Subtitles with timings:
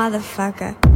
[0.00, 0.89] motherfucker.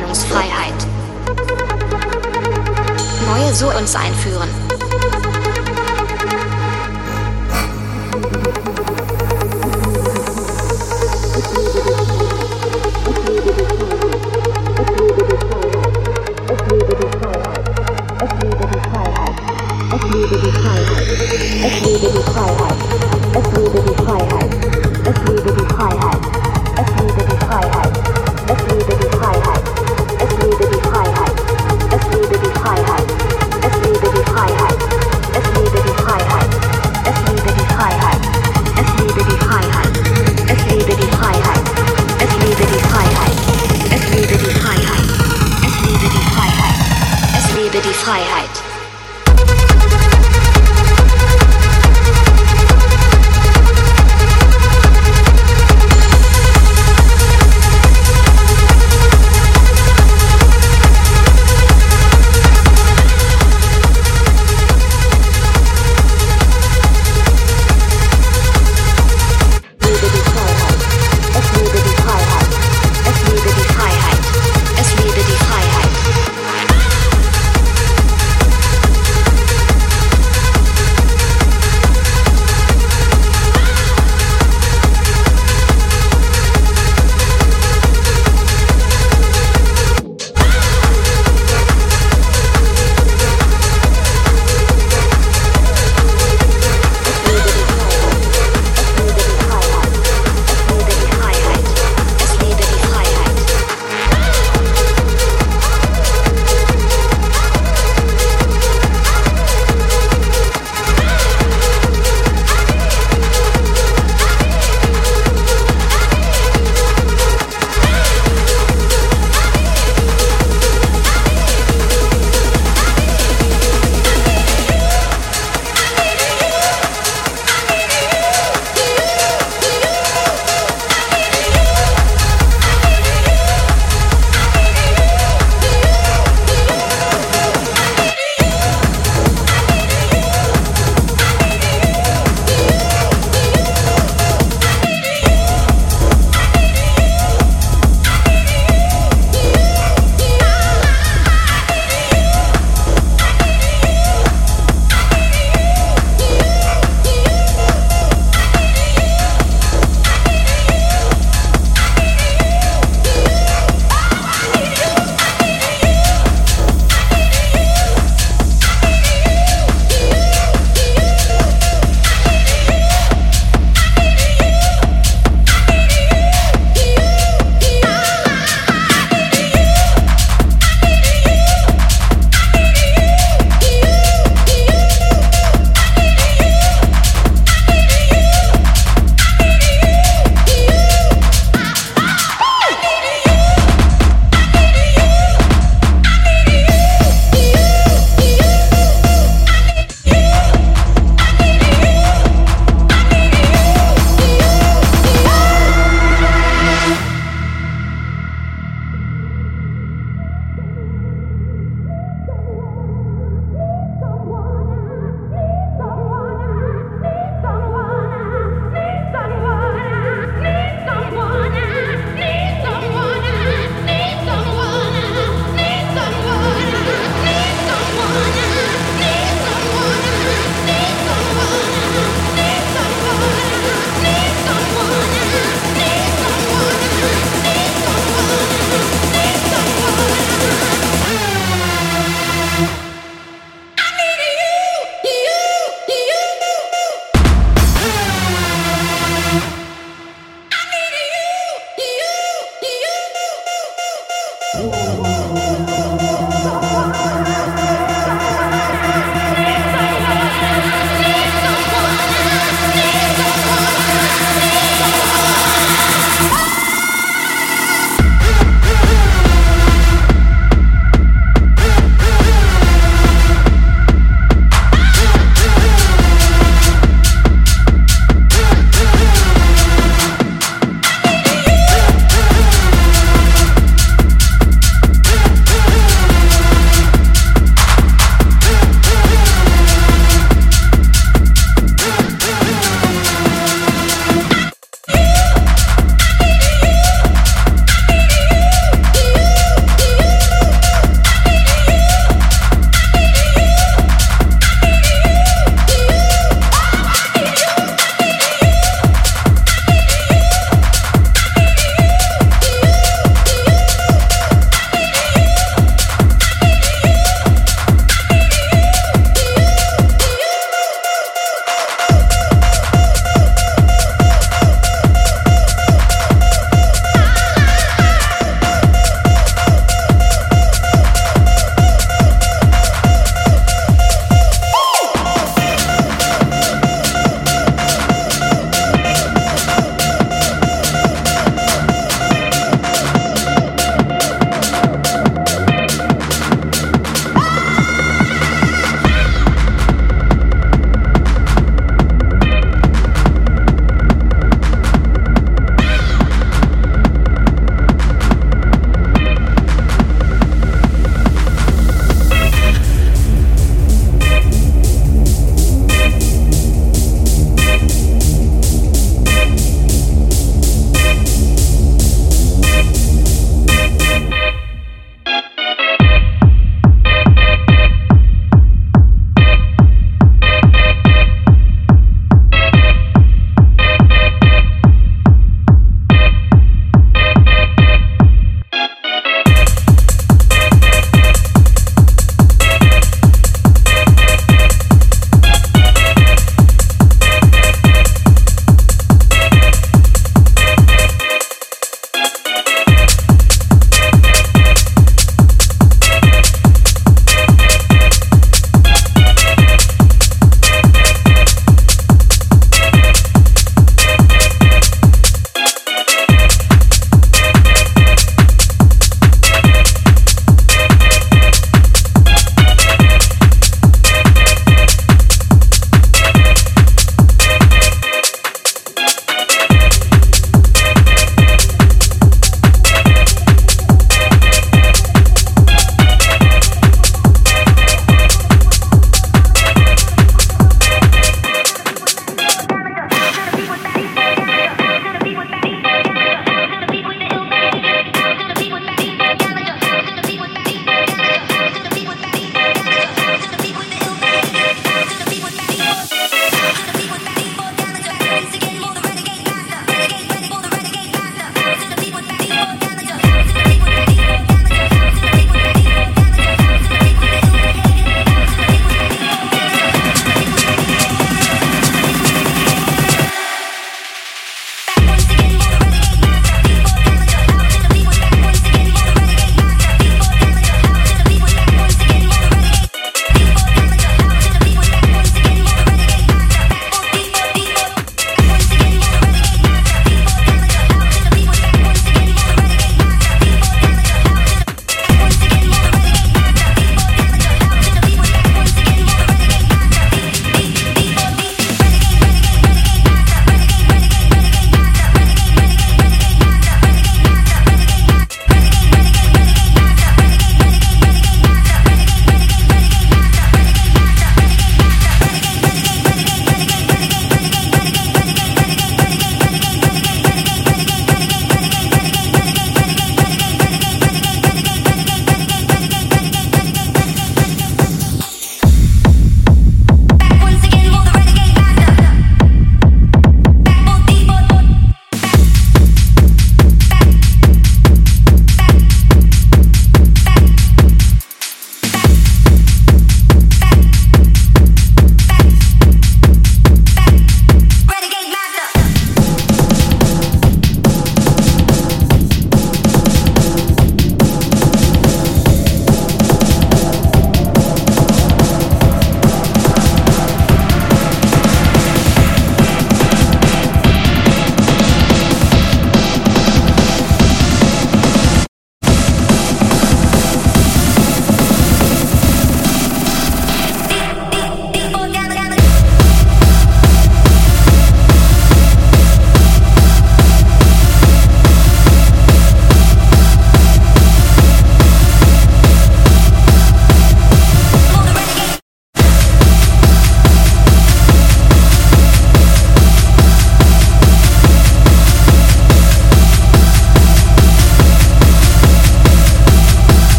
[0.00, 0.74] Meinungsfreiheit.
[3.26, 4.48] Neue Sounds einführen.
[19.92, 20.96] Es lebe die Freiheit.
[21.62, 22.78] Es lebe die Freiheit.
[23.34, 24.39] Es lebe die Freiheit.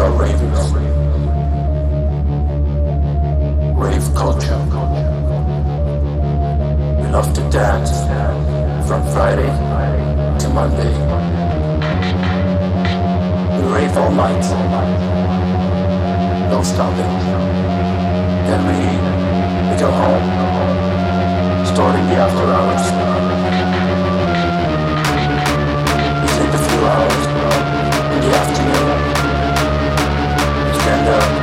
[0.00, 0.72] are ravers.
[3.76, 4.58] Rave culture.
[7.00, 7.90] We love to dance
[8.86, 9.50] from Friday
[10.38, 10.92] to Monday.
[13.56, 14.44] We rave all night.
[16.50, 17.14] No stopping.
[18.46, 18.78] Then we,
[19.70, 20.26] we go home.
[21.66, 22.84] Starting the after hours.
[26.22, 27.27] We sleep a few hours.
[30.88, 31.37] send them